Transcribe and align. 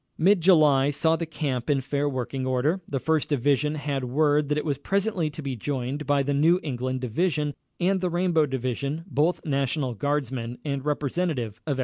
Mid 0.17 0.41
July 0.41 0.89
saw 0.89 1.15
the 1.15 1.27
camp 1.27 1.69
in 1.69 1.79
fair 1.79 2.09
working 2.09 2.43
order. 2.47 2.81
The 2.87 2.99
First 2.99 3.29
Division 3.29 3.75
had 3.75 4.03
word 4.03 4.49
that 4.49 4.57
it 4.57 4.65
was 4.65 4.79
presently 4.79 5.29
to 5.29 5.43
be 5.43 5.55
joined 5.55 6.07
by 6.07 6.23
the 6.23 6.33
New 6.33 6.59
England 6.63 7.01
Division 7.01 7.53
and 7.79 8.01
the 8.01 8.09
Rainbow 8.09 8.47
Division, 8.47 9.05
both 9.05 9.45
National 9.45 9.93
Guardsmen, 9.93 10.57
and 10.65 10.83
representative 10.83 11.61
of 11.67 11.73
every 11.73 11.75
State. 11.75 11.79